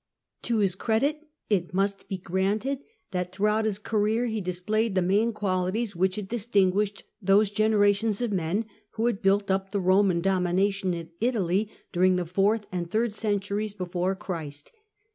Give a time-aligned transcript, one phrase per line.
[0.41, 2.79] To his credit it must be granted
[3.11, 8.19] that, throughout his career, he displayed the main qualities which had dis tinguished those generations
[8.19, 12.89] of men who had built up the Roman domination in Italy during the fourth and
[12.89, 14.71] third centuries before Christ.